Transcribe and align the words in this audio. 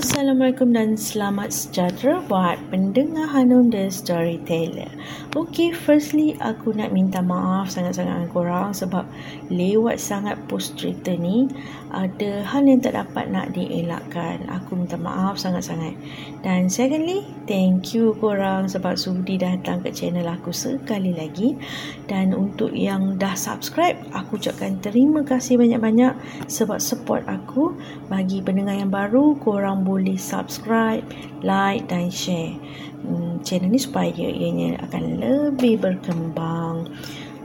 Assalamualaikum 0.00 0.72
dan 0.72 0.96
selamat 0.96 1.52
sejahtera 1.52 2.24
buat 2.24 2.56
pendengar 2.72 3.28
Hanum 3.36 3.68
The 3.68 3.92
Storyteller. 3.92 4.88
Okay, 5.36 5.76
firstly 5.76 6.40
aku 6.40 6.72
nak 6.72 6.96
minta 6.96 7.20
maaf 7.20 7.68
sangat-sangat 7.68 8.24
dengan 8.24 8.32
korang 8.32 8.72
sebab 8.72 9.04
lewat 9.52 10.00
sangat 10.00 10.40
post 10.48 10.80
cerita 10.80 11.12
ni 11.12 11.52
ada 11.92 12.46
hal 12.48 12.64
yang 12.64 12.80
tak 12.80 12.96
dapat 12.96 13.28
nak 13.28 13.52
dielakkan. 13.52 14.48
Aku 14.48 14.80
minta 14.80 14.96
maaf 14.96 15.36
sangat-sangat. 15.36 15.92
Dan 16.40 16.72
secondly, 16.72 17.20
thank 17.44 17.92
you 17.92 18.16
korang 18.24 18.72
sebab 18.72 18.96
sudi 18.96 19.36
datang 19.36 19.84
ke 19.84 19.92
channel 19.92 20.24
aku 20.32 20.48
sekali 20.48 21.12
lagi. 21.12 21.60
Dan 22.08 22.32
untuk 22.32 22.72
yang 22.72 23.20
dah 23.20 23.36
subscribe, 23.36 24.00
aku 24.16 24.40
ucapkan 24.40 24.80
terima 24.80 25.28
kasih 25.28 25.60
banyak-banyak 25.60 26.16
sebab 26.48 26.80
support 26.80 27.28
aku 27.28 27.76
bagi 28.08 28.40
pendengar 28.40 28.80
yang 28.80 28.88
baru 28.88 29.36
korang 29.36 29.82
boleh 29.90 30.14
subscribe, 30.14 31.02
like 31.42 31.90
dan 31.90 32.06
share 32.14 32.54
hmm, 33.02 33.42
channel 33.42 33.74
ni 33.74 33.80
supaya 33.82 34.14
ianya 34.14 34.78
akan 34.86 35.18
lebih 35.18 35.82
berkembang. 35.82 36.86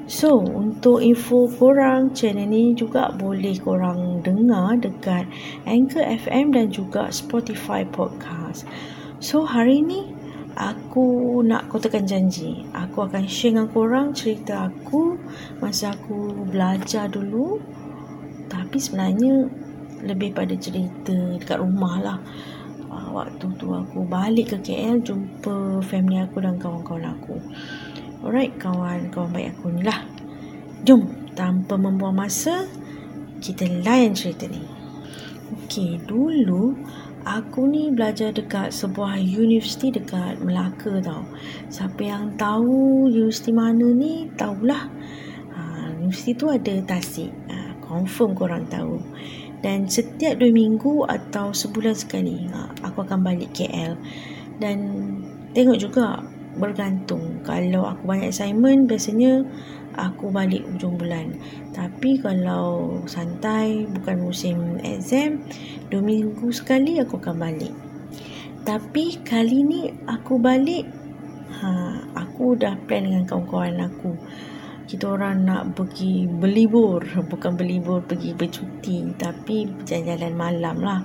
So, 0.05 0.37
untuk 0.37 1.01
info 1.01 1.49
korang, 1.49 2.13
channel 2.13 2.45
ni 2.45 2.77
juga 2.77 3.09
boleh 3.17 3.57
korang 3.57 4.21
dengar 4.21 4.77
dekat 4.77 5.25
Anchor 5.65 6.05
FM 6.05 6.53
dan 6.53 6.69
juga 6.69 7.09
Spotify 7.09 7.81
Podcast. 7.81 8.69
So, 9.17 9.41
hari 9.49 9.81
ni 9.81 10.13
aku 10.53 11.41
nak 11.41 11.73
kotakan 11.73 12.05
janji. 12.05 12.69
Aku 12.77 13.09
akan 13.09 13.25
share 13.25 13.57
dengan 13.57 13.67
korang 13.73 14.13
cerita 14.13 14.69
aku 14.69 15.17
masa 15.57 15.97
aku 15.97 16.37
belajar 16.53 17.09
dulu. 17.09 17.57
Tapi 18.45 18.77
sebenarnya 18.77 19.49
lebih 20.05 20.37
pada 20.37 20.53
cerita 20.55 21.13
dekat 21.35 21.57
rumah 21.59 21.95
lah 21.99 22.17
uh, 22.89 23.09
waktu 23.11 23.45
tu 23.57 23.73
aku 23.73 24.05
balik 24.05 24.55
ke 24.55 24.57
KL 24.61 25.01
jumpa 25.01 25.81
family 25.81 26.21
aku 26.21 26.39
dan 26.39 26.55
kawan-kawan 26.61 27.11
aku 27.11 27.35
alright 28.23 28.53
kawan-kawan 28.61 29.29
baik 29.33 29.49
aku 29.57 29.73
ni 29.73 29.81
lah 29.83 29.99
jom 30.85 31.09
tanpa 31.33 31.75
membuang 31.75 32.15
masa 32.15 32.69
kita 33.41 33.67
layan 33.83 34.15
cerita 34.15 34.47
ni 34.47 34.75
Okay, 35.45 36.01
dulu 36.09 36.73
aku 37.21 37.69
ni 37.69 37.93
belajar 37.93 38.33
dekat 38.33 38.73
sebuah 38.73 39.21
universiti 39.21 39.93
dekat 39.93 40.41
Melaka 40.41 40.97
tau. 41.05 41.21
Siapa 41.69 42.01
yang 42.01 42.33
tahu 42.33 43.05
universiti 43.13 43.53
mana 43.53 43.93
ni, 43.93 44.25
tahulah. 44.33 44.89
Ha, 45.53 45.61
universiti 46.01 46.33
tu 46.33 46.49
ada 46.49 46.73
tasik. 46.81 47.29
Ha, 47.49 47.77
confirm 47.85 48.33
korang 48.33 48.65
tahu 48.65 48.97
dan 49.65 49.89
setiap 49.89 50.37
dua 50.37 50.53
minggu 50.53 51.09
atau 51.09 51.49
sebulan 51.49 51.97
sekali 51.97 52.45
ha, 52.53 52.69
aku 52.85 53.01
akan 53.01 53.25
balik 53.25 53.49
KL 53.57 53.97
dan 54.61 54.77
tengok 55.57 55.81
juga 55.81 56.21
bergantung. 56.55 57.41
Kalau 57.41 57.89
aku 57.89 58.05
banyak 58.05 58.29
assignment 58.29 58.85
biasanya 58.85 59.41
aku 59.97 60.29
balik 60.29 60.61
hujung 60.69 61.01
bulan. 61.01 61.33
Tapi 61.73 62.21
kalau 62.21 63.01
santai 63.09 63.89
bukan 63.89 64.21
musim 64.21 64.77
exam 64.85 65.41
dua 65.89 66.05
minggu 66.05 66.45
sekali 66.53 67.01
aku 67.01 67.17
akan 67.17 67.35
balik. 67.41 67.73
Tapi 68.61 69.17
kali 69.25 69.65
ni 69.65 69.81
aku 70.05 70.37
balik 70.37 70.85
ha, 71.57 72.05
aku 72.13 72.53
dah 72.53 72.77
plan 72.85 73.01
dengan 73.01 73.25
kawan-kawan 73.25 73.81
aku 73.81 74.13
kita 74.85 75.17
orang 75.17 75.49
nak 75.49 75.73
pergi 75.73 76.29
berlibur 76.29 77.01
bukan 77.25 77.57
berlibur 77.57 78.05
pergi 78.05 78.37
bercuti 78.37 79.01
tapi 79.17 79.65
jalan-jalan 79.85 80.33
malam 80.37 80.77
lah. 80.81 81.01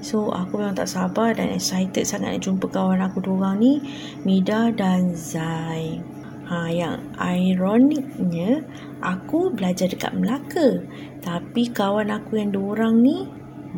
So 0.00 0.30
aku 0.30 0.62
memang 0.62 0.78
tak 0.78 0.88
sabar 0.88 1.34
dan 1.34 1.52
excited 1.52 2.06
sangat 2.06 2.38
nak 2.38 2.42
jumpa 2.46 2.66
kawan 2.70 3.02
aku 3.02 3.18
dua 3.20 3.52
orang 3.52 3.56
ni 3.60 3.74
Mida 4.22 4.72
dan 4.72 5.12
Zai. 5.12 6.00
Ha, 6.48 6.72
yang 6.72 7.12
ironiknya 7.20 8.64
aku 9.04 9.52
belajar 9.52 9.92
dekat 9.92 10.16
Melaka. 10.16 10.80
Tapi 11.20 11.68
kawan 11.68 12.08
aku 12.08 12.40
yang 12.40 12.56
dua 12.56 12.78
orang 12.78 13.04
ni 13.04 13.28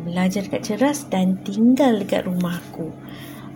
belajar 0.07 0.47
dekat 0.47 0.63
Ceras 0.63 1.03
dan 1.11 1.35
tinggal 1.43 1.99
dekat 1.99 2.23
rumah 2.23 2.55
aku 2.55 2.95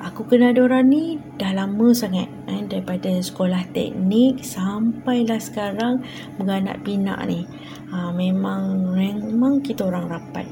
Aku 0.05 0.21
kenal 0.29 0.53
diorang 0.53 0.85
ni 0.85 1.17
dah 1.41 1.49
lama 1.49 1.89
sangat 1.89 2.29
eh, 2.45 2.61
Daripada 2.69 3.09
sekolah 3.09 3.73
teknik 3.73 4.45
Sampailah 4.45 5.41
sekarang 5.41 6.05
Beranak 6.37 6.85
pinak 6.85 7.25
ni. 7.25 7.41
Ha, 7.89 8.13
Memang 8.13 8.93
Memang 8.93 9.65
kita 9.65 9.89
orang 9.89 10.05
rapat. 10.05 10.45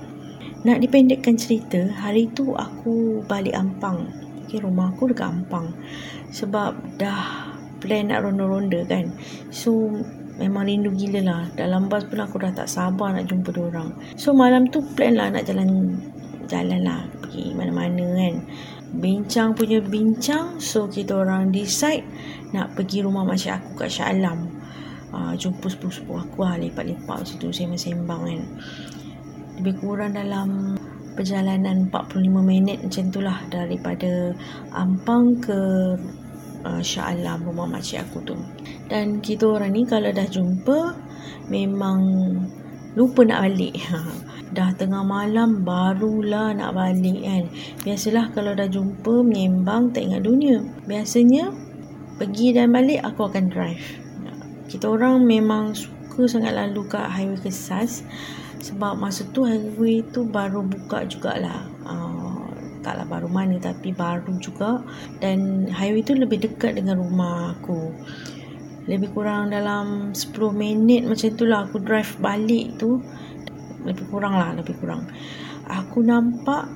Nak 0.66 0.82
dipendekkan 0.82 1.38
cerita 1.38 1.86
Hari 1.86 2.34
tu 2.34 2.58
aku 2.58 3.22
balik 3.30 3.54
Ampang. 3.54 4.10
Okay, 4.42 4.58
Rumah 4.58 4.90
aku 4.90 5.14
dekat 5.14 5.30
Ampang. 5.30 5.70
Sebab 6.34 6.98
dah 6.98 7.54
Plan 7.78 8.10
nak 8.10 8.26
ronda-ronda 8.26 8.82
kan. 8.90 9.14
So 9.54 9.94
Memang 10.42 10.66
rindu 10.66 10.90
gila 10.98 11.22
lah. 11.22 11.42
Dalam 11.54 11.94
bas 11.94 12.02
pun 12.10 12.18
aku 12.18 12.42
dah 12.42 12.50
tak 12.58 12.66
sabar 12.66 13.14
nak 13.14 13.30
jumpa 13.30 13.54
diorang 13.54 13.94
So 14.18 14.34
malam 14.34 14.66
tu 14.74 14.82
plan 14.98 15.14
lah 15.14 15.30
nak 15.30 15.46
jalan 15.46 15.94
Jalan 16.50 16.82
lah 16.82 17.06
Pergi 17.22 17.54
mana-mana 17.54 18.02
kan 18.18 18.36
bincang 18.94 19.58
punya 19.58 19.82
bincang 19.82 20.62
so 20.62 20.86
kita 20.86 21.26
orang 21.26 21.50
decide 21.50 22.06
nak 22.54 22.78
pergi 22.78 23.02
rumah 23.02 23.26
macam 23.26 23.58
aku 23.58 23.70
kat 23.84 23.90
Shah 23.90 24.14
Alam. 24.14 24.62
Uh, 25.14 25.38
jumpa 25.38 25.70
sepupu-sepupu 25.70 26.18
aku 26.18 26.42
lah 26.42 26.58
lepak-lepak 26.58 27.22
situ 27.26 27.50
sembang-sembang 27.50 28.22
kan. 28.30 28.42
Lebih 29.62 29.76
kurang 29.82 30.18
dalam 30.18 30.78
perjalanan 31.14 31.90
45 31.94 32.42
minit 32.42 32.82
macam 32.82 33.06
tu 33.14 33.22
lah 33.22 33.38
daripada 33.50 34.34
Ampang 34.74 35.38
ke 35.38 35.60
uh, 36.66 36.82
Shah 36.82 37.14
Alam 37.14 37.46
rumah 37.46 37.70
makcik 37.70 38.06
aku 38.06 38.22
tu. 38.26 38.38
Dan 38.90 39.22
kita 39.22 39.50
orang 39.50 39.74
ni 39.74 39.86
kalau 39.86 40.10
dah 40.10 40.26
jumpa 40.26 40.94
memang 41.50 42.02
lupa 42.94 43.26
nak 43.26 43.50
balik 43.50 43.74
dah 44.54 44.70
tengah 44.78 45.02
malam 45.02 45.66
barulah 45.66 46.54
nak 46.54 46.78
balik 46.78 47.20
kan? 47.26 47.44
Biasalah 47.82 48.30
kalau 48.38 48.54
dah 48.54 48.70
jumpa 48.70 49.26
menyembang 49.26 49.90
tak 49.90 50.06
ingat 50.06 50.22
dunia. 50.22 50.62
Biasanya 50.86 51.50
pergi 52.22 52.54
dan 52.54 52.70
balik 52.70 53.02
aku 53.02 53.26
akan 53.28 53.50
drive. 53.50 53.86
Kita 54.70 54.90
orang 54.90 55.26
memang 55.26 55.74
suka 55.74 56.30
sangat 56.30 56.54
lalu 56.54 56.86
kat 56.86 57.10
highway 57.10 57.42
kesas 57.42 58.06
sebab 58.62 58.96
masa 58.96 59.26
tu 59.34 59.44
highway 59.44 60.06
tu 60.14 60.24
baru 60.24 60.62
buka 60.62 61.04
jugalah. 61.10 61.66
Uh, 61.84 62.48
taklah 62.86 63.10
baru 63.10 63.28
mana 63.28 63.58
tapi 63.58 63.92
baru 63.92 64.38
juga. 64.38 64.86
Dan 65.18 65.68
highway 65.68 66.06
tu 66.06 66.14
lebih 66.14 66.46
dekat 66.46 66.78
dengan 66.78 67.02
rumah 67.02 67.58
aku. 67.58 67.92
Lebih 68.84 69.16
kurang 69.16 69.56
dalam 69.56 70.12
10 70.12 70.36
minit 70.52 71.08
macam 71.08 71.30
tu 71.40 71.48
lah 71.48 71.64
aku 71.64 71.80
drive 71.80 72.20
balik 72.20 72.76
tu 72.76 73.00
lebih 73.84 74.06
kurang 74.10 74.36
lah 74.36 74.52
lebih 74.56 74.76
kurang. 74.80 75.08
Aku 75.68 76.04
nampak 76.04 76.68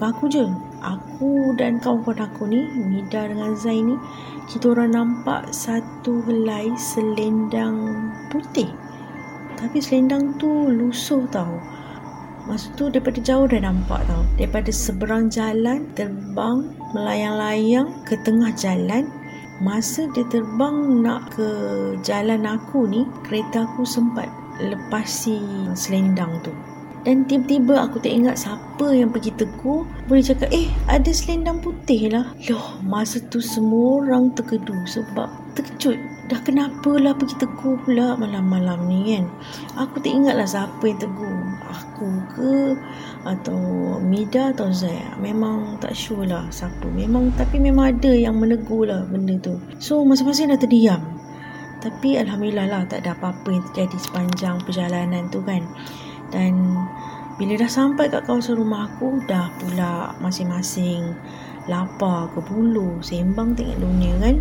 aku 0.00 0.32
je 0.32 0.44
aku 0.80 1.52
dan 1.60 1.76
kawan-kawan 1.76 2.24
aku 2.24 2.48
ni 2.48 2.64
Mida 2.88 3.28
dengan 3.28 3.52
Zai 3.56 3.84
ni 3.84 3.96
kita 4.48 4.72
orang 4.72 4.96
nampak 4.96 5.52
satu 5.52 6.24
helai 6.24 6.72
selendang 6.76 8.10
putih. 8.32 8.68
Tapi 9.60 9.76
selendang 9.78 10.40
tu 10.40 10.48
lusuh 10.72 11.22
tau. 11.28 11.60
Masa 12.48 12.72
tu 12.74 12.88
daripada 12.88 13.20
jauh 13.20 13.44
dah 13.44 13.60
nampak 13.60 14.00
tau. 14.08 14.24
Daripada 14.40 14.72
seberang 14.72 15.28
jalan 15.28 15.84
Terbang 15.92 16.72
Melayang-layang 16.96 17.92
Ke 18.08 18.16
tengah 18.24 18.48
jalan 18.56 19.04
Masa 19.60 20.08
dia 20.16 20.24
terbang 20.32 21.04
nak 21.04 21.36
ke 21.36 21.48
jalan 22.00 22.48
aku 22.48 22.88
ni, 22.88 23.04
kereta 23.28 23.68
aku 23.68 23.84
sempat 23.84 24.24
lepasi 24.68 25.40
selendang 25.72 26.40
tu. 26.44 26.52
Dan 27.00 27.24
tiba-tiba 27.24 27.88
aku 27.88 27.96
tak 27.96 28.12
ingat 28.12 28.36
siapa 28.36 28.92
yang 28.92 29.08
pergi 29.08 29.32
tegur. 29.32 29.88
Boleh 30.04 30.20
cakap, 30.20 30.52
eh 30.52 30.68
ada 30.84 31.08
selendang 31.08 31.64
putih 31.64 32.12
lah. 32.12 32.36
Loh, 32.44 32.76
masa 32.84 33.24
tu 33.32 33.40
semua 33.40 34.04
orang 34.04 34.36
terkedu 34.36 34.76
sebab 34.84 35.32
terkejut. 35.56 35.96
Dah 36.28 36.38
kenapa 36.44 37.00
lah 37.00 37.16
pergi 37.16 37.40
tegur 37.40 37.80
pula 37.88 38.20
malam-malam 38.20 38.84
ni 38.84 39.16
kan. 39.16 39.24
Aku 39.80 39.96
tak 40.04 40.12
ingat 40.12 40.36
lah 40.36 40.44
siapa 40.44 40.84
yang 40.84 41.00
tegur. 41.00 41.40
Aku 41.72 42.06
ke 42.36 42.76
atau 43.24 43.60
Mida 44.00 44.52
atau 44.52 44.72
Zaya 44.72 45.12
memang 45.20 45.76
tak 45.76 45.92
sure 45.92 46.24
lah 46.24 46.48
siapa 46.48 46.88
memang 46.88 47.28
tapi 47.36 47.60
memang 47.60 47.92
ada 47.96 48.12
yang 48.12 48.40
menegur 48.40 48.88
lah 48.88 49.04
benda 49.04 49.36
tu 49.44 49.60
so 49.76 50.00
masing-masing 50.00 50.48
dah 50.48 50.56
terdiam 50.56 51.00
tapi 51.80 52.20
Alhamdulillah 52.20 52.68
lah 52.68 52.82
tak 52.84 53.02
ada 53.02 53.16
apa-apa 53.16 53.48
yang 53.48 53.64
terjadi 53.72 53.96
sepanjang 53.98 54.56
perjalanan 54.62 55.26
tu 55.32 55.40
kan. 55.40 55.64
Dan 56.30 56.76
bila 57.40 57.56
dah 57.56 57.72
sampai 57.72 58.12
kat 58.12 58.28
kawasan 58.28 58.60
rumah 58.60 58.86
aku 58.86 59.24
dah 59.24 59.48
pula 59.56 60.12
masing-masing 60.20 61.16
lapar 61.72 62.28
ke 62.36 62.40
bulu 62.44 63.00
sembang 63.00 63.56
tengok 63.56 63.80
dunia 63.80 64.12
kan 64.20 64.36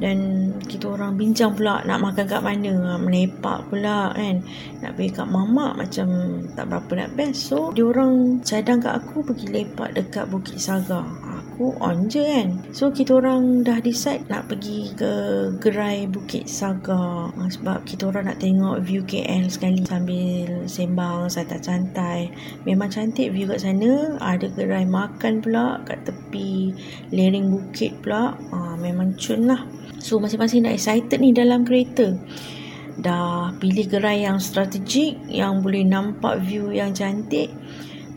dan 0.00 0.48
kita 0.64 0.96
orang 0.96 1.20
bincang 1.20 1.52
pula 1.52 1.84
nak 1.84 2.00
makan 2.00 2.24
kat 2.24 2.40
mana 2.40 2.72
ha, 2.72 2.92
melepak 2.96 3.68
pula 3.68 4.16
kan. 4.16 4.40
Nak 4.80 4.96
pergi 4.96 5.12
kat 5.12 5.28
mamak 5.28 5.76
macam 5.76 6.08
tak 6.56 6.72
berapa 6.72 6.92
nak 7.04 7.10
best. 7.20 7.52
So 7.52 7.68
dia 7.76 7.84
orang 7.84 8.40
cadang 8.40 8.80
kat 8.80 8.96
aku 8.96 9.20
pergi 9.20 9.52
lepak 9.52 9.92
dekat 9.92 10.24
Bukit 10.32 10.56
Saga. 10.56 11.04
Aku 11.04 11.76
on 11.84 12.08
je 12.08 12.24
kan. 12.24 12.48
So 12.72 12.88
kita 12.88 13.20
orang 13.20 13.60
dah 13.60 13.76
decide 13.84 14.24
nak 14.32 14.48
pergi 14.48 14.88
ke 14.96 15.12
gerai 15.60 16.08
Bukit 16.08 16.48
Saga. 16.48 17.28
Ha, 17.28 17.52
sebab 17.52 17.84
kita 17.84 18.08
orang 18.08 18.32
nak 18.32 18.40
tengok 18.40 18.80
view 18.80 19.04
KL 19.04 19.52
sekali. 19.52 19.84
Sambil 19.84 20.64
sembang 20.64 21.28
santai-santai. 21.28 22.32
Memang 22.64 22.88
cantik 22.88 23.36
view 23.36 23.44
kat 23.52 23.60
sana. 23.60 24.16
Ada 24.16 24.48
gerai 24.48 24.88
makan 24.88 25.44
pula 25.44 25.84
kat 25.84 26.08
tepi 26.08 26.72
lereng 27.12 27.52
bukit 27.52 28.00
pula. 28.00 28.32
Ha, 28.48 28.80
memang 28.80 29.12
cun 29.20 29.44
lah 29.44 29.60
so 30.00 30.16
masing-masing 30.18 30.64
dah 30.64 30.72
excited 30.72 31.20
ni 31.20 31.36
dalam 31.36 31.62
kereta 31.62 32.16
dah 32.98 33.52
pilih 33.60 33.86
gerai 33.86 34.26
yang 34.26 34.40
strategik 34.40 35.20
yang 35.28 35.62
boleh 35.62 35.84
nampak 35.86 36.40
view 36.42 36.72
yang 36.74 36.90
cantik 36.96 37.52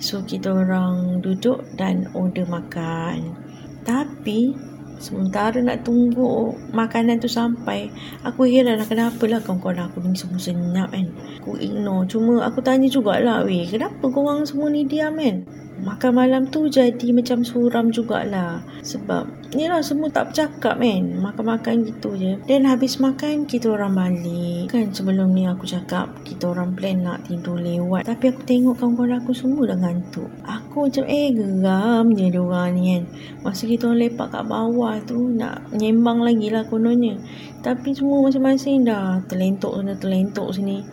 So 0.04 0.20
kita 0.20 0.52
orang 0.52 1.24
duduk 1.24 1.64
dan 1.80 2.12
order 2.12 2.44
makan. 2.44 3.40
Tapi 3.88 4.52
sementara 5.00 5.64
nak 5.64 5.88
tunggu 5.88 6.52
makanan 6.76 7.24
tu 7.24 7.32
sampai, 7.32 7.88
aku 8.28 8.44
heran 8.44 8.84
lah 8.84 8.88
kenapa 8.88 9.24
lah 9.32 9.40
kawan-kawan 9.40 9.88
aku 9.88 10.04
ni 10.04 10.20
semua 10.20 10.44
senyap 10.44 10.92
kan. 10.92 11.08
Aku 11.40 11.56
ignore. 11.56 12.04
Cuma 12.12 12.44
aku 12.44 12.60
tanya 12.60 12.92
jugalah, 12.92 13.48
weh 13.48 13.64
kenapa 13.64 14.04
korang 14.12 14.44
semua 14.44 14.68
ni 14.68 14.84
diam 14.84 15.16
kan? 15.16 15.48
makan 15.84 16.16
malam 16.16 16.44
tu 16.48 16.72
jadi 16.72 17.12
macam 17.12 17.44
suram 17.44 17.92
jugalah 17.92 18.64
sebab 18.86 19.28
ni 19.54 19.70
lah 19.70 19.82
semua 19.82 20.10
tak 20.10 20.34
bercakap 20.34 20.78
kan 20.82 21.04
makan-makan 21.22 21.86
gitu 21.88 22.14
je. 22.18 22.38
Dan 22.46 22.66
habis 22.66 22.98
makan 22.98 23.46
kita 23.46 23.74
orang 23.74 23.94
balik. 23.94 24.74
Kan 24.74 24.94
sebelum 24.94 25.34
ni 25.34 25.46
aku 25.46 25.64
cakap 25.64 26.10
kita 26.26 26.52
orang 26.52 26.74
plan 26.74 27.02
nak 27.02 27.26
tidur 27.26 27.58
lewat. 27.58 28.06
Tapi 28.06 28.34
aku 28.34 28.42
tengok 28.44 28.76
kawan-kawan 28.82 29.22
aku 29.22 29.32
semua 29.32 29.70
dah 29.70 29.78
ngantuk. 29.80 30.30
Aku 30.44 30.90
macam 30.90 31.06
eh 31.08 31.30
geram 31.32 32.06
je 32.14 32.26
diorang 32.30 32.70
ni 32.76 32.84
kan. 32.94 33.04
Masa 33.46 33.64
kita 33.70 33.90
orang 33.90 34.00
lepak 34.04 34.28
kat 34.34 34.44
bawah 34.46 34.96
tu 35.08 35.20
nak 35.34 35.72
nyembang 35.72 36.20
lagi 36.22 36.48
lah 36.52 36.68
kononnya. 36.68 37.16
Tapi 37.64 37.96
semua 37.96 38.28
masing-masing 38.28 38.84
dah 38.84 39.24
terlentuk 39.32 39.80
sana 39.80 39.96
terlentuk 39.96 40.52
sini. 40.52 40.84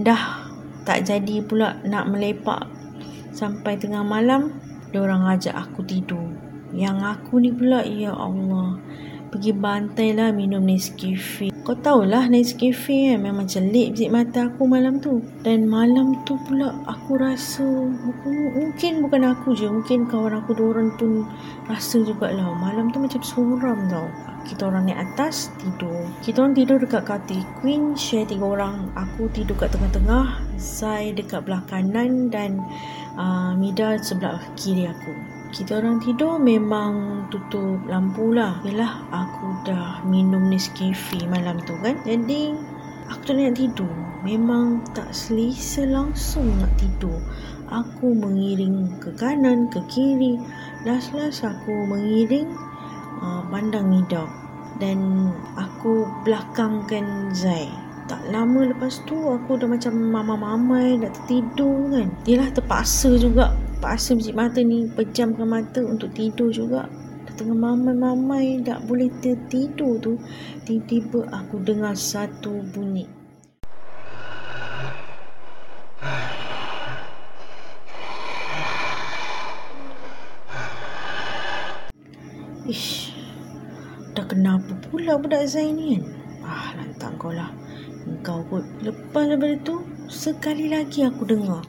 Dah 0.00 0.48
tak 0.88 1.04
jadi 1.04 1.44
pula 1.44 1.84
nak 1.84 2.08
melepak. 2.08 2.64
Sampai 3.36 3.76
tengah 3.76 4.02
malam, 4.02 4.56
dia 4.88 5.04
orang 5.04 5.28
ajak 5.28 5.52
aku 5.52 5.84
tidur. 5.84 6.47
Yang 6.78 7.18
aku 7.18 7.42
ni 7.42 7.50
pula, 7.50 7.82
ya 7.82 8.14
Allah. 8.14 8.78
Pergi 9.28 9.52
bantai 9.52 10.16
lah 10.16 10.32
minum 10.32 10.64
Nescafe. 10.64 11.52
Kau 11.60 11.76
tahulah 11.76 12.32
Nescafe 12.32 13.12
kan 13.12 13.20
memang 13.20 13.44
celik 13.44 13.92
bisik 13.92 14.08
mata 14.08 14.48
aku 14.48 14.64
malam 14.64 15.04
tu. 15.04 15.20
Dan 15.44 15.68
malam 15.68 16.16
tu 16.24 16.40
pula 16.48 16.72
aku 16.88 17.20
rasa 17.20 17.60
mungkin 18.56 19.04
bukan 19.04 19.28
aku 19.28 19.52
je. 19.52 19.68
Mungkin 19.68 20.08
kawan 20.08 20.32
aku 20.40 20.56
dua 20.56 20.72
orang 20.72 20.96
pun 20.96 21.28
rasa 21.68 22.00
jugalah. 22.00 22.56
Malam 22.56 22.88
tu 22.88 23.04
macam 23.04 23.20
suram 23.20 23.84
tau. 23.92 24.08
Kita 24.48 24.72
orang 24.72 24.88
naik 24.88 25.12
atas 25.12 25.52
tidur. 25.60 26.08
Kita 26.24 26.48
orang 26.48 26.56
tidur 26.56 26.80
dekat 26.80 27.04
katil 27.04 27.44
queen 27.60 27.92
share 28.00 28.24
tiga 28.24 28.48
orang. 28.48 28.88
Aku 28.96 29.28
tidur 29.36 29.60
kat 29.60 29.68
tengah-tengah. 29.76 30.40
Zai 30.56 31.12
dekat 31.12 31.44
belah 31.44 31.60
kanan 31.68 32.32
dan 32.32 32.64
uh, 33.20 33.52
Mida 33.52 34.00
sebelah 34.00 34.40
kiri 34.56 34.88
aku. 34.88 35.37
Kita 35.48 35.80
orang 35.80 35.96
tidur 36.04 36.36
memang 36.36 37.24
tutup 37.32 37.80
lampu 37.88 38.36
lah. 38.36 38.60
Yelah 38.68 39.08
aku 39.08 39.64
dah 39.64 40.04
minum 40.04 40.52
Nescafe 40.52 41.24
malam 41.24 41.56
tu 41.64 41.72
kan. 41.80 41.96
Jadi 42.04 42.52
aku 43.08 43.22
tak 43.24 43.40
nak 43.40 43.56
tidur. 43.56 43.88
Memang 44.28 44.84
tak 44.92 45.08
selesa 45.16 45.88
langsung 45.88 46.52
nak 46.60 46.68
tidur. 46.76 47.16
Aku 47.72 48.12
mengiring 48.12 49.00
ke 49.00 49.08
kanan, 49.16 49.72
ke 49.72 49.80
kiri. 49.88 50.36
Last-last 50.84 51.48
aku 51.48 51.72
mengiring 51.88 52.52
uh, 53.24 53.40
pandang 53.48 53.88
Mida. 53.88 54.28
Dan 54.76 55.32
aku 55.56 56.04
belakangkan 56.28 57.32
Zai 57.32 57.88
tak 58.08 58.24
lama 58.32 58.72
lepas 58.72 59.04
tu 59.04 59.20
aku 59.20 59.60
dah 59.60 59.68
macam 59.68 59.92
mama-mamai 59.92 60.96
nak 60.96 61.12
tertidur 61.12 61.92
kan 61.92 62.08
Yelah 62.24 62.48
terpaksa 62.56 63.20
juga 63.20 63.52
Paksa 63.78 64.18
biji 64.18 64.34
mata 64.34 64.58
ni 64.58 64.90
pejamkan 64.90 65.46
mata 65.46 65.78
untuk 65.78 66.10
tidur 66.10 66.50
juga 66.50 66.90
tengah 67.38 67.54
mamai-mamai 67.54 68.66
tak 68.66 68.82
boleh 68.90 69.06
tertidur 69.22 69.94
tu 70.02 70.18
Tiba-tiba 70.66 71.30
aku 71.30 71.62
dengar 71.62 71.94
satu 71.94 72.66
bunyi 72.74 73.06
Ish, 82.68 83.16
dah 84.12 84.28
kenapa 84.28 84.76
pula 84.92 85.16
budak 85.16 85.48
Zain 85.48 85.72
ni 85.72 85.96
kan? 85.96 86.04
Ah, 86.44 86.76
lantak 86.76 87.16
kau 87.16 87.32
lah. 87.32 87.48
Engkau 88.04 88.44
pun 88.44 88.60
lepas 88.84 89.24
daripada 89.24 89.56
tu 89.64 89.88
sekali 90.12 90.68
lagi 90.68 91.00
aku 91.00 91.24
dengar. 91.24 91.64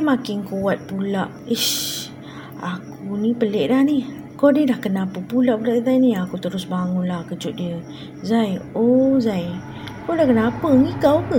Makin 0.00 0.48
kuat 0.48 0.88
pula. 0.88 1.28
Ish. 1.44 2.08
Aku 2.56 3.20
ni 3.20 3.36
pelik 3.36 3.68
dah 3.68 3.84
ni. 3.84 4.08
Kau 4.40 4.48
ni 4.48 4.64
dah 4.64 4.80
kenapa 4.80 5.20
pula 5.20 5.60
budak 5.60 5.84
Zai 5.84 6.00
ni? 6.00 6.16
Aku 6.16 6.40
terus 6.40 6.64
bangun 6.64 7.04
lah 7.04 7.22
kejut 7.28 7.52
dia. 7.52 7.76
Zai. 8.24 8.56
Oh 8.72 9.20
Zai. 9.20 9.52
Kau 10.08 10.16
dah 10.16 10.24
kenapa? 10.24 10.72
Ni 10.72 10.90
kau 10.98 11.20
ke? 11.28 11.38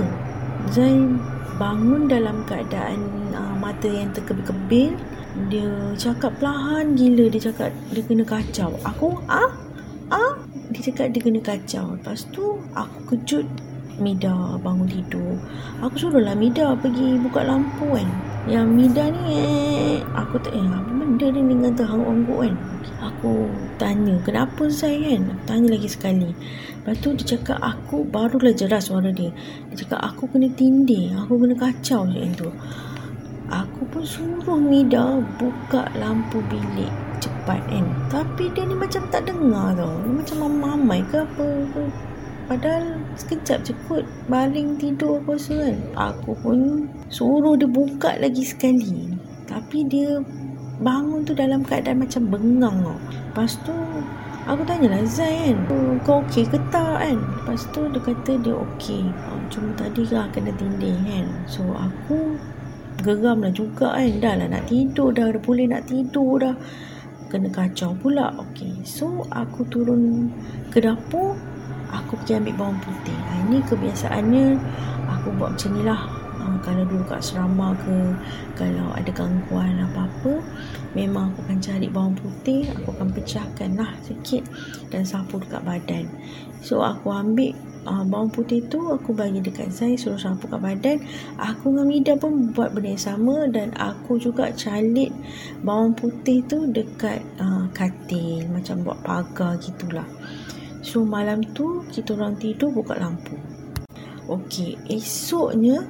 Zai 0.70 0.94
bangun 1.58 2.08
dalam 2.08 2.42
keadaan 2.48 2.98
uh, 3.36 3.54
mata 3.58 3.86
yang 3.86 4.10
terkebil-kebil 4.10 4.96
dia 5.48 5.70
cakap 5.96 6.36
perlahan 6.36 6.92
gila 6.92 7.28
dia 7.32 7.48
cakap 7.48 7.70
dia 7.92 8.02
kena 8.04 8.24
kacau 8.24 8.76
aku 8.84 9.16
ah 9.28 9.52
ah 10.12 10.36
dia 10.72 10.92
cakap 10.92 11.12
dia 11.12 11.20
kena 11.24 11.40
kacau 11.40 11.96
lepas 11.96 12.28
tu 12.32 12.60
aku 12.76 13.16
kejut 13.16 13.46
Mida 14.00 14.56
bangun 14.60 14.88
tidur 14.88 15.36
aku 15.84 16.08
suruh 16.08 16.24
lah 16.24 16.36
Mida 16.36 16.72
pergi 16.76 17.20
buka 17.20 17.44
lampu 17.44 17.96
kan 17.96 18.08
yang 18.50 18.74
Mida 18.74 19.06
ni 19.06 19.22
eh, 19.38 19.98
aku 20.18 20.34
tak 20.42 20.50
eh 20.50 20.66
apa 20.66 20.90
benda 20.90 21.26
ni 21.30 21.40
dengan 21.46 21.72
terhangguk 21.78 22.38
kan 22.42 22.54
aku 22.98 23.46
tanya 23.78 24.18
kenapa 24.26 24.66
saya 24.66 25.14
kan 25.14 25.30
aku 25.30 25.42
tanya 25.46 25.68
lagi 25.78 25.88
sekali 25.90 26.30
lepas 26.82 26.98
tu 26.98 27.14
dia 27.14 27.38
cakap 27.38 27.58
aku 27.62 28.02
barulah 28.02 28.50
jelas 28.50 28.90
suara 28.90 29.14
dia 29.14 29.30
dia 29.70 29.86
cakap 29.86 30.02
aku 30.02 30.26
kena 30.26 30.50
tindih 30.58 31.14
aku 31.14 31.38
kena 31.38 31.54
kacau 31.54 32.02
macam 32.02 32.34
tu 32.34 32.50
Aku 33.52 33.84
pun 33.92 34.00
suruh 34.00 34.56
Mida 34.56 35.20
buka 35.36 35.84
lampu 36.00 36.40
bilik 36.48 36.88
cepat 37.20 37.60
kan. 37.68 37.84
Tapi 38.08 38.48
dia 38.56 38.64
ni 38.64 38.72
macam 38.72 39.04
tak 39.12 39.28
dengar 39.28 39.76
tau. 39.76 39.92
Dia 40.00 40.12
macam 40.24 40.36
mamai 40.56 41.04
ke 41.04 41.20
apa. 41.20 41.48
Padahal 42.48 43.01
sekejap 43.16 43.58
je 43.66 43.72
kot 43.88 44.04
baling 44.26 44.76
tidur 44.80 45.20
apa 45.20 45.36
rasa 45.36 45.54
kan. 45.68 45.76
Aku 46.12 46.32
pun 46.40 46.88
suruh 47.12 47.56
dia 47.56 47.68
buka 47.68 48.16
lagi 48.18 48.44
sekali. 48.44 49.12
Tapi 49.46 49.84
dia 49.88 50.20
bangun 50.82 51.22
tu 51.22 51.36
dalam 51.36 51.62
keadaan 51.62 52.02
macam 52.02 52.22
bengang 52.32 52.76
tau. 52.82 52.98
Lepas 53.12 53.58
tu 53.62 53.76
aku 54.48 54.62
tanyalah 54.64 55.04
Zai 55.04 55.52
kan. 55.52 55.58
Kau 56.02 56.24
okey 56.26 56.48
ke 56.48 56.58
tak 56.72 57.04
kan? 57.04 57.18
Lepas 57.20 57.68
tu 57.70 57.86
dia 57.92 58.00
kata 58.00 58.32
dia 58.40 58.54
okey. 58.56 59.04
Cuma 59.52 59.70
tadi 59.76 60.02
lah 60.08 60.26
kena 60.32 60.52
tindih 60.56 60.96
kan. 61.04 61.26
So 61.44 61.62
aku 61.76 62.40
geram 63.02 63.42
lah 63.42 63.52
juga 63.52 63.98
kan 63.98 64.20
dah 64.22 64.34
lah 64.38 64.48
nak 64.48 64.70
tidur 64.70 65.10
dah 65.10 65.34
dah 65.34 65.42
boleh 65.42 65.66
nak 65.66 65.90
tidur 65.90 66.38
dah 66.38 66.54
kena 67.32 67.48
kacau 67.48 67.96
pula 67.96 68.28
ok 68.36 68.84
so 68.84 69.24
aku 69.32 69.64
turun 69.72 70.28
ke 70.68 70.84
dapur 70.84 71.32
aku 71.92 72.16
pergi 72.24 72.40
ambil 72.40 72.54
bawang 72.56 72.80
putih. 72.80 73.14
Ha, 73.14 73.32
ini 73.46 73.58
kebiasaannya 73.68 74.44
aku 75.12 75.28
buat 75.36 75.54
macam 75.54 75.70
ni 75.76 75.82
lah. 75.84 76.02
Ha, 76.42 76.58
kalau 76.64 76.82
dulu 76.88 77.04
kat 77.06 77.22
serama 77.22 77.76
ke 77.86 77.96
kalau 78.58 78.90
ada 78.98 79.10
gangguan 79.14 79.78
apa-apa 79.78 80.42
memang 80.98 81.30
aku 81.30 81.46
akan 81.46 81.58
cari 81.62 81.86
bawang 81.86 82.18
putih 82.18 82.66
aku 82.66 82.90
akan 82.98 83.14
pecahkan 83.14 83.70
lah 83.78 83.94
sikit 84.02 84.42
dan 84.90 85.06
sapu 85.06 85.38
dekat 85.38 85.62
badan. 85.62 86.10
So 86.58 86.82
aku 86.82 87.14
ambil 87.14 87.54
uh, 87.86 88.02
bawang 88.06 88.30
putih 88.34 88.62
tu 88.66 88.90
aku 88.90 89.14
bagi 89.14 89.38
dekat 89.38 89.70
Zai 89.70 89.94
suruh 89.94 90.18
sapu 90.18 90.50
kat 90.50 90.58
badan. 90.58 90.98
Aku 91.38 91.70
dengan 91.70 91.86
Mida 91.86 92.14
pun 92.18 92.50
buat 92.50 92.74
benda 92.74 92.90
yang 92.94 93.02
sama 93.02 93.46
dan 93.46 93.70
aku 93.78 94.18
juga 94.18 94.50
calit 94.54 95.14
bawang 95.62 95.94
putih 95.94 96.42
tu 96.50 96.66
dekat 96.70 97.22
uh, 97.38 97.70
katil. 97.70 98.50
Macam 98.50 98.82
buat 98.82 98.98
pagar 99.06 99.58
gitulah 99.62 100.06
so 100.92 101.08
malam 101.08 101.40
tu 101.56 101.80
kita 101.88 102.12
orang 102.12 102.36
tidur 102.36 102.68
buka 102.68 102.92
lampu. 103.00 103.32
Okey, 104.28 104.76
esoknya 104.92 105.80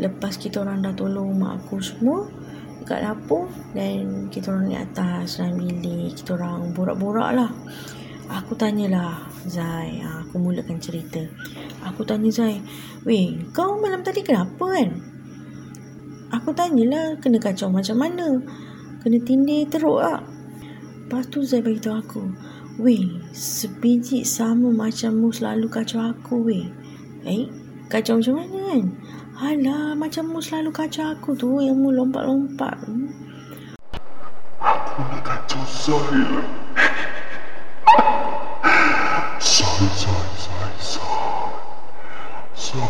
lepas 0.00 0.40
kita 0.40 0.64
orang 0.64 0.80
dah 0.80 0.96
tolong 0.96 1.36
mak 1.36 1.60
aku 1.60 1.76
semua 1.76 2.24
kat 2.88 3.04
dapur 3.04 3.52
dan 3.76 4.32
kita 4.32 4.48
orang 4.48 4.72
naik 4.72 4.88
atas 4.88 5.36
dalam 5.36 5.60
bilik 5.60 6.16
kita 6.16 6.40
orang 6.40 6.72
borak-borak 6.72 7.36
lah. 7.36 7.52
Aku 8.32 8.56
tanyalah 8.56 9.28
Zai 9.44 10.00
ah, 10.00 10.24
aku 10.24 10.40
mulakan 10.40 10.80
cerita. 10.80 11.20
Aku 11.92 12.08
tanya 12.08 12.32
Zai 12.32 12.56
weh 13.04 13.36
kau 13.52 13.76
malam 13.76 14.00
tadi 14.00 14.24
kenapa 14.24 14.72
kan? 14.72 14.88
Aku 16.32 16.56
tanyalah 16.56 17.20
kena 17.20 17.36
kacau 17.36 17.68
macam 17.68 18.00
mana? 18.00 18.40
Kena 19.04 19.20
tindih 19.20 19.68
teruk 19.68 20.00
tak? 20.00 20.24
Lepas 21.04 21.28
tu 21.28 21.44
Zai 21.44 21.60
beritahu 21.60 22.00
aku 22.00 22.22
weh 22.80 23.25
sebiji 23.36 24.24
sama 24.24 24.72
macam 24.72 25.12
mu 25.20 25.28
selalu 25.28 25.68
kacau 25.68 26.00
aku 26.00 26.40
weh 26.40 26.66
eh 27.28 27.44
kacau 27.92 28.16
macam 28.16 28.40
mana 28.40 28.56
kan 28.72 28.84
Alah, 29.36 29.92
macam 29.92 30.32
mu 30.32 30.40
selalu 30.40 30.72
kacau 30.72 31.12
aku 31.12 31.36
tu 31.36 31.60
yang 31.60 31.76
mu 31.76 31.92
lompat-lompat. 31.92 32.72
Aku 34.64 35.00
nak 35.12 35.20
kacau 35.28 35.60
saya. 35.68 36.40
Saya, 39.36 39.88
saya, 39.92 40.24
saya, 40.40 40.68
saya. 40.80 41.20
Saya. 42.56 42.88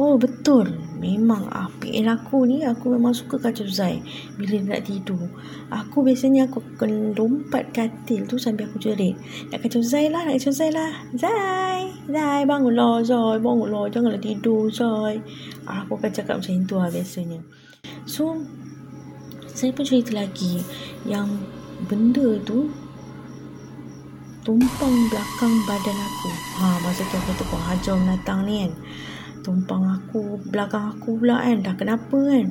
Oh, 0.00 0.16
betul. 0.16 0.87
Memang 0.98 1.46
api 1.46 2.02
aku 2.02 2.42
ni 2.42 2.66
aku 2.66 2.90
memang 2.98 3.14
suka 3.14 3.38
kacau 3.38 3.62
Zai 3.70 4.02
bila 4.34 4.58
nak 4.74 4.90
tidur. 4.90 5.30
Aku 5.70 6.02
biasanya 6.02 6.50
aku 6.50 6.58
akan 6.74 7.14
lompat 7.14 7.70
katil 7.70 8.26
tu 8.26 8.34
sambil 8.34 8.66
aku 8.66 8.82
jerit. 8.82 9.14
Nak 9.54 9.62
kacau 9.62 9.78
Zai 9.78 10.10
lah, 10.10 10.26
nak 10.26 10.42
kacau 10.42 10.50
Zai 10.50 10.74
lah. 10.74 10.90
Zai, 11.14 11.86
Zai 12.10 12.42
bangunlah 12.42 13.06
Zai, 13.06 13.38
bangunlah. 13.38 13.86
Janganlah 13.94 14.18
tidur 14.18 14.66
Zai. 14.74 15.22
Aku 15.70 15.94
akan 15.94 16.10
cakap 16.10 16.42
macam 16.42 16.54
itu 16.58 16.74
lah 16.74 16.90
biasanya. 16.90 17.40
So, 18.02 18.42
saya 19.46 19.70
pun 19.70 19.86
cerita 19.86 20.18
lagi 20.18 20.66
yang 21.06 21.30
benda 21.86 22.42
tu 22.42 22.66
tumpang 24.42 24.94
belakang 25.14 25.54
badan 25.62 25.94
aku. 25.94 26.30
Ha, 26.58 26.66
masa 26.82 27.06
tu 27.06 27.16
aku 27.22 27.32
tu 27.38 27.44
hajar 27.54 27.94
menatang 27.94 28.42
ni 28.42 28.66
kan 28.66 28.72
tumpang 29.42 29.84
aku 29.86 30.40
belakang 30.48 30.94
aku 30.96 31.18
pula 31.18 31.42
kan. 31.42 31.64
Dah 31.64 31.74
kenapa 31.74 32.16
kan? 32.16 32.46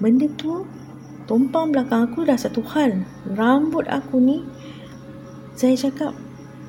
Benda 0.00 0.26
tu 0.38 0.64
tumpang 1.28 1.70
belakang 1.70 2.10
aku 2.10 2.24
dah 2.24 2.38
satu 2.38 2.64
hal. 2.74 3.04
Rambut 3.36 3.86
aku 3.86 4.18
ni 4.18 4.42
saya 5.54 5.76
cakap 5.76 6.16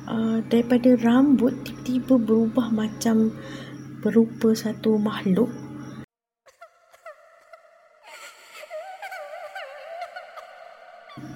uh, 0.06 0.44
daripada 0.52 0.92
rambut 1.00 1.56
tiba-tiba 1.64 2.20
berubah 2.20 2.68
macam 2.68 3.32
berupa 4.04 4.52
satu 4.52 5.00
makhluk. 5.00 5.48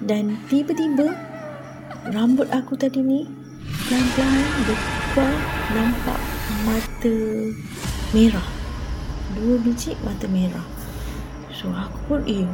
Dan 0.07 0.39
tiba-tiba 0.47 1.11
rambut 2.13 2.47
aku 2.53 2.79
tadi 2.79 3.03
ni 3.03 3.27
pelan-pelan 3.89 4.47
berubah 4.63 5.33
nampak 5.75 6.36
mata 6.63 7.15
merah. 8.15 8.47
Dua 9.35 9.55
biji 9.59 9.93
mata 10.03 10.25
merah. 10.31 10.63
So 11.51 11.67
aku 11.73 11.99
pun 12.07 12.21
eh 12.27 12.47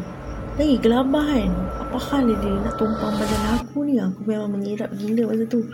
lagi 0.53 0.77
gelabah 0.81 1.25
kan? 1.33 1.51
Apa 1.81 1.97
hal 1.97 2.29
dia? 2.29 2.53
Nak 2.61 2.77
tumpang 2.77 3.13
badan 3.17 3.43
aku 3.57 3.85
ni. 3.85 3.97
Aku 3.97 4.21
memang 4.25 4.53
menyirap 4.53 4.89
gila 4.97 5.33
masa 5.33 5.45
tu. 5.49 5.65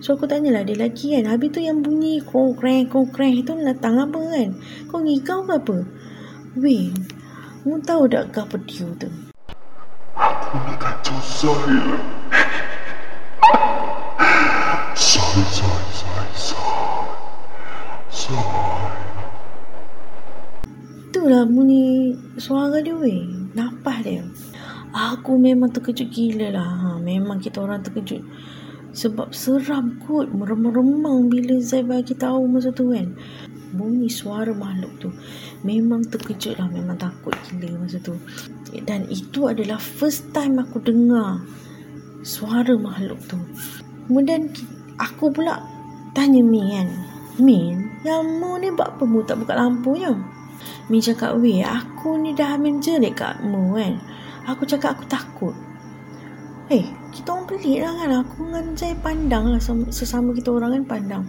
So 0.00 0.16
aku 0.16 0.24
tanyalah 0.28 0.64
dia 0.64 0.76
lelaki 0.76 1.16
kan? 1.16 1.28
Habis 1.28 1.52
tu 1.52 1.60
yang 1.60 1.80
bunyi 1.84 2.20
konkreng 2.24 2.88
konkreng 2.88 3.36
itu 3.40 3.52
datang 3.56 4.00
apa 4.00 4.16
kan? 4.16 4.48
Kau 4.88 5.00
ngigau 5.00 5.44
ke 5.44 5.52
apa? 5.56 5.76
Weh 6.60 6.92
mu 7.64 7.80
tahu 7.80 8.08
tak 8.08 8.32
apa 8.32 8.56
dia 8.68 8.88
tu? 9.00 9.08
Aku 10.16 10.56
nak 10.56 10.76
kacau 10.80 11.18
saya. 11.24 12.23
Aku 24.94 25.34
memang 25.42 25.74
terkejut 25.74 26.06
gila 26.06 26.54
lah. 26.54 26.70
Ha, 26.70 26.88
memang 27.02 27.42
kita 27.42 27.58
orang 27.58 27.82
terkejut. 27.82 28.22
Sebab 28.94 29.34
seram 29.34 29.98
kot. 30.06 30.30
Meremang-remang 30.30 31.26
bila 31.26 31.58
Zai 31.58 31.82
bagi 31.82 32.14
tahu 32.14 32.46
masa 32.46 32.70
tu 32.70 32.94
kan. 32.94 33.10
Bunyi 33.74 34.06
suara 34.06 34.54
makhluk 34.54 34.94
tu. 35.02 35.10
Memang 35.66 36.06
terkejut 36.06 36.62
lah. 36.62 36.70
Memang 36.70 36.94
takut 36.94 37.34
gila 37.50 37.82
masa 37.82 37.98
tu. 37.98 38.14
Dan 38.86 39.10
itu 39.10 39.50
adalah 39.50 39.82
first 39.82 40.30
time 40.30 40.62
aku 40.62 40.78
dengar 40.78 41.42
suara 42.22 42.78
makhluk 42.78 43.18
tu. 43.26 43.34
Kemudian 44.06 44.46
aku 45.02 45.34
pula 45.34 45.58
tanya 46.14 46.38
Min 46.38 46.70
kan. 46.70 46.88
Min, 47.34 47.90
yang 48.06 48.38
mu 48.38 48.62
ni 48.62 48.70
buat 48.70 48.94
apa 48.94 49.02
mu 49.02 49.26
tak 49.26 49.42
buka 49.42 49.58
lampunya? 49.58 50.14
Min 50.86 51.02
cakap, 51.02 51.34
weh 51.42 51.66
aku 51.66 52.14
ni 52.14 52.30
dah 52.30 52.54
ambil 52.54 52.78
jerit 52.78 53.18
kat 53.18 53.42
mu 53.42 53.74
kan. 53.74 53.98
Aku 54.44 54.68
cakap 54.68 54.98
aku 54.98 55.04
takut. 55.08 55.54
Eh, 56.72 56.80
hey, 56.80 56.84
kita 57.12 57.32
orang 57.32 57.46
pelik 57.48 57.78
lah 57.80 57.92
kan. 57.96 58.10
Aku 58.24 58.48
dengan 58.48 58.66
Zai 58.76 58.96
pandang 58.96 59.52
lah 59.52 59.60
sesama 59.92 60.32
kita 60.32 60.52
orang 60.52 60.80
kan 60.80 60.84
pandang. 60.98 61.22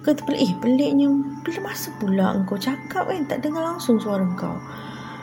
Kata 0.00 0.24
pelik, 0.24 0.40
eh 0.40 0.52
peliknya 0.56 1.12
bila 1.44 1.68
masa 1.68 1.92
pula 2.00 2.32
engkau 2.32 2.56
cakap 2.56 3.04
kan 3.04 3.28
tak 3.28 3.44
dengar 3.44 3.60
langsung 3.60 4.00
suara 4.00 4.24
kau. 4.32 4.56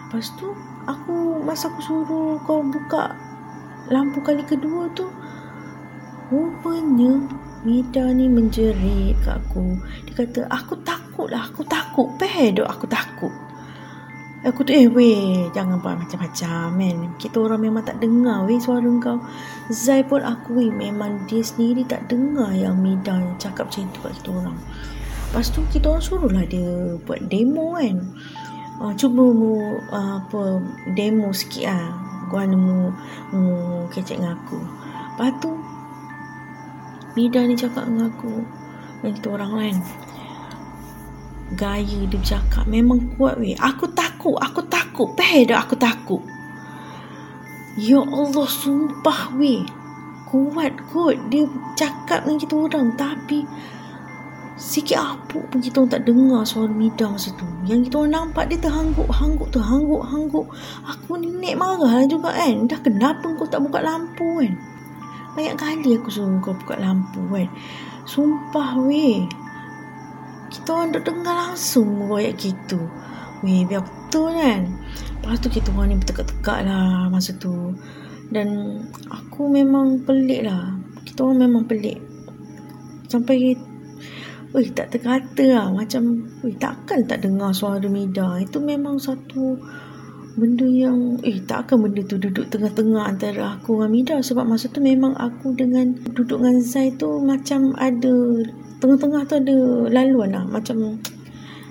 Lepas 0.08 0.29
tu 0.38 0.53
aku 0.86 1.41
masa 1.41 1.74
aku 1.74 1.82
suruh 1.82 2.38
kau 2.46 2.62
buka 2.62 3.17
lampu 3.89 4.22
kali 4.22 4.46
kedua 4.46 4.86
tu 4.94 5.10
rupanya 6.29 7.25
Mida 7.65 8.13
ni 8.13 8.29
menjerit 8.29 9.17
kat 9.25 9.41
aku. 9.41 9.82
Dia 10.06 10.13
kata, 10.13 10.41
aku 10.48 10.77
takut 10.86 11.27
lah, 11.27 11.50
aku 11.50 11.65
takut. 11.65 12.06
Pedok 12.22 12.70
aku 12.70 12.86
takut. 12.86 13.34
Aku 14.46 14.62
tu, 14.62 14.70
eh 14.70 14.86
weh, 14.86 15.50
jangan 15.50 15.82
buat 15.82 15.98
macam-macam 15.98 16.70
men. 16.77 16.98
Kita 17.17 17.41
orang 17.41 17.58
memang 17.58 17.82
tak 17.82 17.98
dengar 17.98 18.46
weh 18.46 18.62
suara 18.62 18.86
kau. 19.01 19.17
Zai 19.74 20.06
pun 20.06 20.22
aku 20.22 20.62
weh, 20.62 20.70
memang 20.70 21.25
dia 21.25 21.41
sendiri 21.41 21.82
tak 21.89 22.06
dengar 22.06 22.53
yang 22.53 22.77
Mida 22.77 23.17
cakap 23.41 23.74
macam 23.74 23.89
tu 23.89 24.00
kat 24.06 24.13
kita 24.22 24.29
orang. 24.29 24.58
Lepas 25.27 25.50
tu 25.50 25.65
kita 25.74 25.89
orang 25.89 26.06
suruh 26.06 26.29
lah 26.29 26.46
dia 26.46 27.01
buat 27.01 27.17
demo 27.25 27.82
kan. 27.82 27.98
Uh, 28.77 28.94
cuba 28.94 29.25
mu 29.25 29.82
uh, 29.89 30.22
apa 30.22 30.62
demo 30.94 31.34
sikit 31.34 31.65
lah. 31.74 31.98
Gua 32.29 32.46
mu, 32.46 32.94
mu 33.34 33.46
kecek 33.89 34.22
dengan 34.22 34.38
aku. 34.38 34.60
Lepas 35.17 35.34
tu 35.41 35.50
Mida 37.17 37.41
ni 37.41 37.58
cakap 37.58 37.89
dengan 37.89 38.13
aku 38.13 38.46
Dan 39.01 39.17
kita 39.17 39.34
orang 39.34 39.51
lain 39.58 39.77
Gaya 41.56 42.04
dia 42.04 42.20
bercakap. 42.20 42.68
Memang 42.68 43.16
kuat 43.16 43.39
weh. 43.39 43.56
Aku 43.56 43.88
takut 43.96 44.36
Aku 44.36 44.60
takut. 44.68 45.16
Peh 45.16 45.48
dah 45.48 45.63
aku 45.63 45.80
takut. 45.80 46.20
Ya 47.80 48.04
Allah 48.04 48.48
Sumpah 48.50 49.32
weh. 49.39 49.63
Kuat 50.27 50.75
kot. 50.92 51.16
Dia 51.32 51.48
cakap 51.80 52.27
dengan 52.27 52.39
kita 52.42 52.56
orang 52.58 52.88
Tapi 53.00 53.39
Sikit 54.58 54.98
apa 54.98 55.38
pun 55.38 55.62
kita 55.62 55.86
orang 55.86 55.94
tak 55.94 56.04
dengar 56.10 56.42
suara 56.42 56.74
Mida 56.74 57.06
masa 57.06 57.30
tu. 57.38 57.46
Yang 57.70 57.88
kita 57.88 57.96
orang 58.01 58.13
nampak 58.34 58.50
dia 58.50 58.58
terhangguk 58.58 59.06
Hangguk 59.08 59.54
terhangguk 59.54 60.01
Hangguk. 60.01 60.48
Aku 60.84 61.16
ni 61.16 61.30
nek 61.32 61.56
marah 61.56 62.04
juga 62.10 62.34
kan. 62.34 62.66
Dah 62.66 62.82
kenapa 62.82 63.24
kau 63.38 63.46
tak 63.46 63.62
buka 63.62 63.80
lampu 63.80 64.42
kan? 64.42 64.58
Banyak 65.38 65.56
kali 65.56 66.01
aku 66.01 66.10
suruh 66.10 66.42
kau 66.42 66.58
buka 66.58 66.75
lampu 66.82 67.22
kan. 67.30 67.48
Sumpah 68.10 68.82
weh. 68.82 69.30
Kita 70.48 70.68
orang 70.74 70.96
duk 70.96 71.04
dengar 71.04 71.36
langsung 71.36 72.08
royak 72.08 72.39
gitu. 72.39 72.80
Weh 73.44 73.68
biar 73.68 73.84
betul 73.84 74.34
kan. 74.34 74.62
Lepas 75.20 75.38
tu 75.44 75.48
kita 75.51 75.70
orang 75.75 75.94
ni 75.94 75.96
bertekak-tekak 76.00 76.60
lah 76.66 77.12
masa 77.12 77.36
tu. 77.36 77.75
Dan 78.27 78.80
aku 79.12 79.48
memang 79.51 80.04
pelik 80.08 80.48
lah. 80.48 80.75
Kita 81.04 81.27
orang 81.27 81.48
memang 81.48 81.63
pelik. 81.68 82.00
Sampai 83.08 83.56
Weh 84.56 84.72
tak 84.72 84.96
terkata 84.96 85.44
lah 85.44 85.68
Macam 85.72 86.24
Weh 86.44 86.56
takkan 86.56 87.04
tak 87.04 87.24
dengar 87.24 87.51
suara 87.51 87.84
Mida 87.92 88.39
Itu 88.39 88.63
memang 88.63 88.96
satu 88.96 89.60
benda 90.38 90.70
yang 90.70 91.18
eh 91.25 91.42
takkan 91.42 91.82
benda 91.82 92.06
tu 92.06 92.22
duduk 92.22 92.46
tengah-tengah 92.54 93.10
antara 93.10 93.58
aku 93.58 93.82
dengan 93.82 93.89
Mida 93.89 94.16
sebab 94.22 94.46
masa 94.46 94.70
tu 94.70 94.86
memang 94.86 95.18
aku 95.18 95.58
dengan 95.58 95.98
duduk 96.13 96.38
dengan 96.38 96.62
Zai 96.62 96.94
tu 96.94 97.18
macam 97.25 97.74
ada 97.74 98.46
tengah-tengah 98.79 99.22
tu 99.25 99.36
ada 99.39 99.57
laluan 99.91 100.29
lah. 100.34 100.46
Macam 100.46 101.01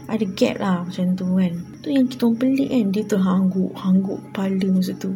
ada 0.06 0.25
gap 0.38 0.56
lah 0.62 0.86
macam 0.86 1.18
tu 1.18 1.26
kan. 1.34 1.54
Tu 1.82 1.88
yang 1.94 2.06
kita 2.06 2.26
pelik 2.34 2.70
kan. 2.70 2.86
Dia 2.94 3.04
terhangguk 3.06 3.72
hangguk 3.75 4.18
kepala 4.30 4.66
masa 4.70 4.94
tu. 4.98 5.12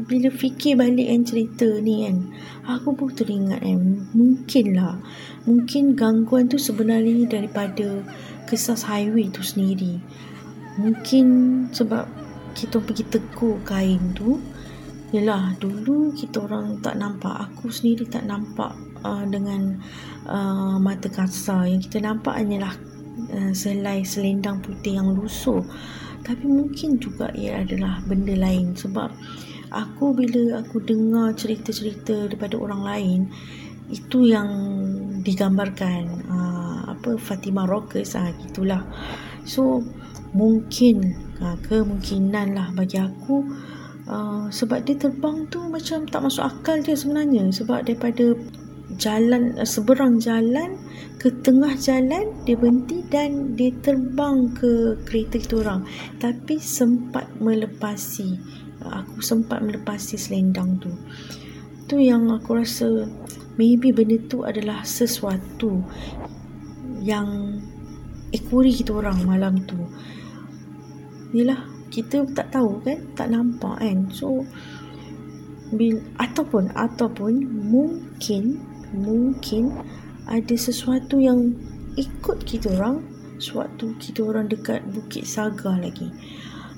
Bila 0.00 0.32
fikir 0.32 0.80
balik 0.80 1.12
kan 1.12 1.20
cerita 1.28 1.68
ni 1.84 2.08
kan 2.08 2.24
aku 2.64 2.96
pun 2.96 3.12
teringat 3.12 3.60
kan 3.60 4.08
mungkin 4.16 4.66
lah 4.72 4.96
mungkin 5.44 5.92
gangguan 5.92 6.48
tu 6.48 6.56
sebenarnya 6.56 7.28
daripada 7.28 8.00
kesas 8.48 8.88
highway 8.88 9.28
tu 9.28 9.44
sendiri. 9.44 10.00
Mungkin 10.80 11.26
sebab 11.76 12.08
kita 12.54 12.80
pergi 12.80 13.04
tegur 13.06 13.60
kain 13.62 14.00
tu 14.16 14.40
Yelah 15.10 15.58
dulu 15.58 16.14
kita 16.14 16.46
orang 16.46 16.78
tak 16.78 16.94
nampak 16.94 17.50
Aku 17.50 17.66
sendiri 17.66 18.06
tak 18.06 18.30
nampak 18.30 18.74
uh, 19.04 19.24
Dengan 19.26 19.78
uh, 20.26 20.76
mata 20.80 21.08
kasar 21.08 21.68
Yang 21.68 21.90
kita 21.90 22.06
nampak 22.10 22.36
hanyalah 22.36 22.74
uh, 23.34 23.52
Selai 23.52 24.02
selendang 24.06 24.60
putih 24.64 24.96
yang 25.00 25.12
lusuh. 25.14 25.62
Tapi 26.20 26.44
mungkin 26.44 27.00
juga 27.00 27.32
ia 27.32 27.64
adalah 27.64 28.04
benda 28.04 28.36
lain. 28.36 28.76
Sebab 28.76 29.08
aku 29.72 30.12
bila 30.12 30.60
aku 30.60 30.82
dengar 30.84 31.32
cerita-cerita 31.34 32.28
daripada 32.28 32.60
orang 32.60 32.82
lain 32.82 33.20
Itu 33.88 34.28
yang 34.28 34.50
digambarkan 35.24 36.02
uh, 36.28 36.80
Apa 36.96 37.16
Fatimah 37.16 37.66
Rockers 37.66 38.14
ah, 38.16 38.30
Gitulah. 38.46 38.84
So 39.48 39.82
mungkin 40.36 41.16
uh, 41.42 41.56
Kemungkinan 41.64 42.54
lah 42.54 42.68
bagi 42.76 43.00
aku 43.00 43.42
Uh, 44.10 44.50
sebab 44.50 44.82
dia 44.82 44.98
terbang 44.98 45.46
tu 45.54 45.62
macam 45.70 46.02
tak 46.02 46.26
masuk 46.26 46.42
akal 46.42 46.82
dia 46.82 46.98
sebenarnya. 46.98 47.46
Sebab 47.54 47.86
daripada 47.86 48.34
jalan 49.00 49.56
seberang 49.64 50.20
jalan 50.20 50.76
ke 51.16 51.32
tengah 51.40 51.72
jalan 51.80 52.36
dia 52.44 52.54
berhenti 52.54 53.00
dan 53.08 53.56
dia 53.56 53.72
terbang 53.80 54.52
ke 54.52 55.00
kereta 55.08 55.40
kita 55.40 55.64
orang. 55.64 55.88
Tapi 56.20 56.60
sempat 56.60 57.26
melepasi 57.40 58.36
aku 58.84 59.20
sempat 59.20 59.60
melepasi 59.60 60.16
selendang 60.16 60.80
tu. 60.80 60.92
Tu 61.84 62.00
yang 62.00 62.30
aku 62.32 62.56
rasa 62.56 63.04
maybe 63.60 63.92
benda 63.92 64.16
tu 64.30 64.46
adalah 64.46 64.86
sesuatu 64.86 65.84
yang 67.02 67.60
ekori 68.32 68.72
kita 68.72 68.96
orang 68.96 69.20
malam 69.26 69.60
tu. 69.68 69.76
Yalah 71.36 71.60
kita 71.90 72.24
tak 72.32 72.54
tahu 72.54 72.80
kan 72.86 72.98
tak 73.18 73.28
nampak 73.34 73.76
kan. 73.82 74.08
So 74.14 74.46
bil 75.70 76.02
ataupun 76.18 76.74
ataupun 76.74 77.46
mungkin 77.70 78.58
mungkin 78.94 79.74
ada 80.30 80.54
sesuatu 80.54 81.18
yang 81.18 81.54
ikut 81.98 82.46
kita 82.46 82.70
orang 82.78 83.02
suatu 83.40 83.96
kita 83.96 84.22
orang 84.22 84.46
dekat 84.46 84.84
Bukit 84.92 85.24
Saga 85.24 85.74
lagi. 85.80 86.12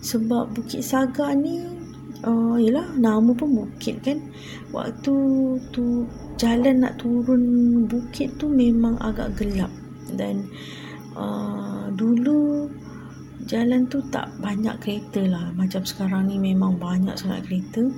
Sebab 0.00 0.54
Bukit 0.54 0.80
Saga 0.86 1.34
ni 1.34 1.60
uh, 2.22 2.56
yalah 2.56 2.94
nama 2.96 3.34
pun 3.34 3.66
bukit 3.66 4.00
kan. 4.00 4.22
Waktu 4.70 5.14
tu 5.74 6.06
jalan 6.38 6.86
nak 6.86 7.02
turun 7.02 7.42
bukit 7.90 8.38
tu 8.38 8.48
memang 8.48 8.96
agak 9.02 9.34
gelap. 9.36 9.70
Dan 10.14 10.46
uh, 11.18 11.90
dulu 11.92 12.70
jalan 13.44 13.84
tu 13.90 13.98
tak 14.08 14.30
banyak 14.38 14.78
kereta 14.78 15.26
lah. 15.26 15.50
Macam 15.58 15.82
sekarang 15.82 16.30
ni 16.30 16.38
memang 16.38 16.78
banyak 16.78 17.18
sangat 17.18 17.44
kereta 17.50 17.90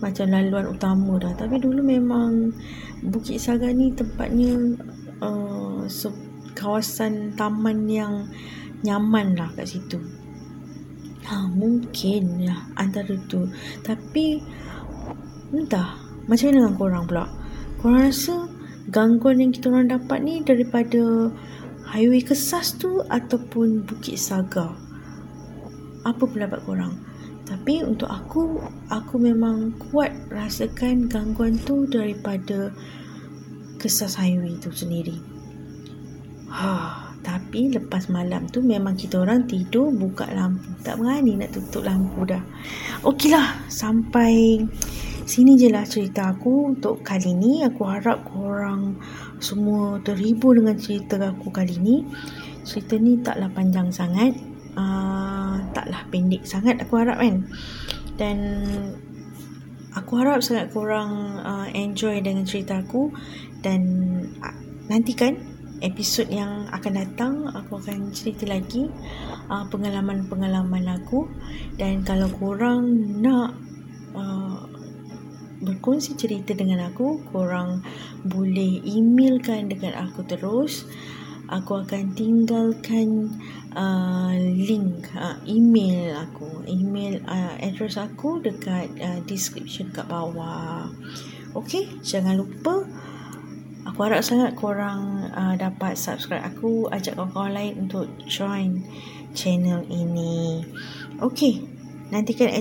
macam 0.00 0.26
laluan 0.32 0.66
utama 0.72 1.20
dah. 1.20 1.32
Tapi 1.36 1.60
dulu 1.60 1.84
memang 1.84 2.52
Bukit 3.04 3.40
Saga 3.40 3.68
ni 3.72 3.92
tempatnya 3.92 4.56
uh, 5.20 5.84
kawasan 6.56 7.36
taman 7.36 7.88
yang 7.88 8.28
nyaman 8.80 9.36
lah 9.36 9.52
kat 9.56 9.68
situ. 9.68 10.00
Ha, 11.28 11.46
mungkin 11.52 12.40
ya 12.40 12.56
antara 12.76 13.14
tu. 13.28 13.44
Tapi 13.84 14.40
entah. 15.52 16.00
Macam 16.28 16.46
mana 16.52 16.56
dengan 16.62 16.74
korang 16.78 17.04
pula? 17.10 17.24
Korang 17.82 18.06
rasa 18.06 18.46
gangguan 18.86 19.42
yang 19.42 19.50
kita 19.50 19.66
orang 19.66 19.90
dapat 19.90 20.18
ni 20.22 20.34
daripada 20.46 21.32
highway 21.90 22.22
kesas 22.22 22.78
tu 22.78 23.02
ataupun 23.10 23.82
bukit 23.82 24.14
saga? 24.14 24.72
Apa 26.06 26.24
pendapat 26.24 26.62
korang 26.64 27.09
tapi 27.50 27.82
untuk 27.82 28.06
aku 28.06 28.62
aku 28.94 29.18
memang 29.18 29.74
kuat 29.90 30.14
rasakan 30.30 31.10
gangguan 31.10 31.58
tu 31.66 31.82
daripada 31.90 32.70
kesas 33.82 34.14
highway 34.14 34.54
tu 34.62 34.70
sendiri. 34.70 35.18
Ha 36.46 37.10
tapi 37.20 37.68
lepas 37.68 38.08
malam 38.08 38.48
tu 38.48 38.64
memang 38.64 38.96
kita 38.96 39.20
orang 39.20 39.44
tidur 39.44 39.92
buka 39.92 40.24
lampu. 40.32 40.72
Tak 40.80 40.96
berani 40.96 41.36
nak 41.36 41.52
tutup 41.52 41.84
lampu 41.84 42.24
dah. 42.24 42.40
Okeylah 43.04 43.68
sampai 43.68 44.64
sini 45.28 45.60
je 45.60 45.68
lah 45.68 45.84
cerita 45.84 46.32
aku. 46.32 46.72
Untuk 46.72 47.04
kali 47.04 47.36
ni 47.36 47.60
aku 47.60 47.84
harap 47.84 48.24
korang 48.24 48.96
semua 49.36 50.00
terhibur 50.00 50.56
dengan 50.56 50.80
cerita 50.80 51.20
aku 51.20 51.52
kali 51.52 51.76
ni. 51.76 51.96
Cerita 52.64 52.96
ni 52.96 53.20
taklah 53.20 53.52
panjang 53.52 53.92
sangat. 53.92 54.32
Uh, 54.78 55.39
taklah 55.72 56.02
pendek 56.08 56.42
sangat 56.48 56.80
aku 56.80 57.00
harap 57.00 57.20
kan. 57.20 57.46
Dan 58.16 58.38
aku 59.96 60.12
harap 60.20 60.44
sangat 60.44 60.70
korang 60.70 61.40
uh, 61.40 61.66
enjoy 61.72 62.20
dengan 62.20 62.44
cerita 62.44 62.80
aku. 62.80 63.12
Dan 63.60 63.82
uh, 64.40 64.56
nantikan 64.88 65.36
episod 65.80 66.28
yang 66.28 66.68
akan 66.68 66.92
datang 66.92 67.32
aku 67.48 67.80
akan 67.80 68.12
cerita 68.12 68.44
lagi 68.44 68.88
uh, 69.48 69.64
pengalaman-pengalaman 69.68 71.00
aku. 71.00 71.28
Dan 71.76 72.04
kalau 72.04 72.28
korang 72.36 72.84
nak 73.24 73.56
uh, 74.12 74.68
berkongsi 75.60 76.16
cerita 76.16 76.56
dengan 76.56 76.88
aku 76.88 77.20
korang 77.28 77.84
boleh 78.24 78.80
emailkan 78.80 79.68
dengan 79.68 80.08
aku 80.08 80.24
terus 80.24 80.88
aku 81.50 81.82
akan 81.82 82.14
tinggalkan 82.14 83.26
uh, 83.74 84.32
link 84.38 85.10
uh, 85.18 85.36
email 85.44 86.14
aku. 86.14 86.62
Email 86.70 87.18
uh, 87.26 87.58
address 87.58 87.98
aku 87.98 88.38
dekat 88.38 88.94
uh, 89.02 89.18
description 89.26 89.90
kat 89.90 90.06
bawah. 90.06 90.86
Okay, 91.52 91.90
jangan 92.06 92.38
lupa 92.38 92.86
aku 93.82 93.98
harap 94.06 94.22
sangat 94.22 94.54
korang 94.54 95.28
uh, 95.34 95.58
dapat 95.58 95.98
subscribe 95.98 96.46
aku. 96.46 96.86
Ajak 96.88 97.18
kawan-kawan 97.18 97.52
lain 97.58 97.74
untuk 97.90 98.06
join 98.30 98.86
channel 99.34 99.82
ini. 99.90 100.62
Okay, 101.18 101.60
nantikan 102.14 102.54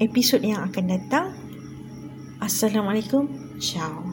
episod 0.00 0.40
yang 0.40 0.64
akan 0.64 0.84
datang. 0.88 1.26
Assalamualaikum. 2.40 3.28
Ciao. 3.60 4.09